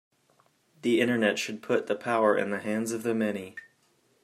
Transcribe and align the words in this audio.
The 0.81 0.99
Internet 0.99 1.37
should 1.37 1.61
put 1.61 1.85
the 1.85 1.93
power 1.93 2.35
in 2.35 2.49
the 2.49 2.57
hands 2.57 2.91
of 2.91 3.03
the 3.03 3.13
many. 3.13 3.55